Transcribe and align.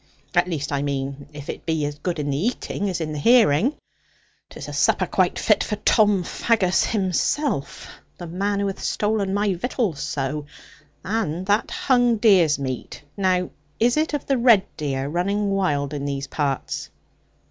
At 0.33 0.47
least, 0.49 0.71
I 0.71 0.81
mean, 0.81 1.27
if 1.31 1.47
it 1.47 1.63
be 1.63 1.85
as 1.85 1.99
good 1.99 2.17
in 2.17 2.31
the 2.31 2.37
eating 2.47 2.89
as 2.89 3.01
in 3.01 3.11
the 3.13 3.19
hearing. 3.19 3.75
'Tis 4.49 4.67
a 4.67 4.73
supper 4.73 5.05
quite 5.05 5.37
fit 5.37 5.63
for 5.63 5.75
Tom 5.75 6.23
Faggus 6.23 6.85
himself, 6.87 7.87
the 8.17 8.25
man 8.25 8.59
who 8.59 8.65
hath 8.65 8.79
stolen 8.81 9.31
my 9.31 9.53
victuals 9.53 9.99
so. 9.99 10.47
And 11.05 11.45
that 11.45 11.69
hung 11.69 12.17
deer's 12.17 12.57
meat, 12.57 13.03
now 13.15 13.51
is 13.79 13.95
it 13.95 14.15
of 14.15 14.25
the 14.25 14.39
red 14.39 14.63
deer 14.75 15.05
running 15.07 15.51
wild 15.51 15.93
in 15.93 16.05
these 16.05 16.25
parts?' 16.25 16.89